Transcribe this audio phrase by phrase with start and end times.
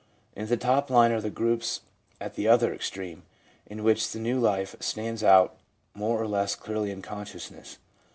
[0.35, 1.81] In the top line are the groups
[2.19, 3.21] at the other extreme,
[3.67, 5.57] in which the new life stands out
[5.93, 7.77] more or less clearly in consciousness.